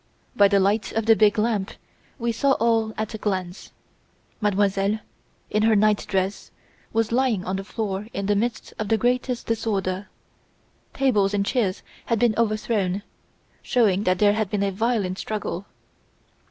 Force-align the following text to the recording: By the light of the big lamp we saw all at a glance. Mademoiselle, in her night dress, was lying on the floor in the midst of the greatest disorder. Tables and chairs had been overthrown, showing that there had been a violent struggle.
By 0.35 0.47
the 0.47 0.59
light 0.59 0.91
of 0.93 1.05
the 1.05 1.15
big 1.15 1.37
lamp 1.37 1.69
we 2.17 2.31
saw 2.31 2.53
all 2.53 2.91
at 2.97 3.13
a 3.13 3.19
glance. 3.19 3.71
Mademoiselle, 4.41 4.97
in 5.51 5.61
her 5.61 5.75
night 5.75 6.07
dress, 6.09 6.49
was 6.91 7.11
lying 7.11 7.45
on 7.45 7.55
the 7.57 7.63
floor 7.63 8.07
in 8.11 8.25
the 8.25 8.35
midst 8.35 8.73
of 8.79 8.87
the 8.87 8.97
greatest 8.97 9.45
disorder. 9.45 10.09
Tables 10.95 11.35
and 11.35 11.45
chairs 11.45 11.83
had 12.07 12.17
been 12.17 12.33
overthrown, 12.35 13.03
showing 13.61 14.01
that 14.05 14.17
there 14.17 14.33
had 14.33 14.49
been 14.49 14.63
a 14.63 14.71
violent 14.71 15.19
struggle. 15.19 15.67